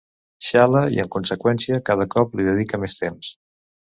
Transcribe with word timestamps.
Xala, 0.45 0.79
i 0.95 1.01
en 1.03 1.09
conseqüència, 1.15 1.77
cada 1.89 2.09
cop 2.15 2.35
li 2.39 2.47
dedica 2.47 2.83
més 2.85 2.99
temps. 3.05 3.33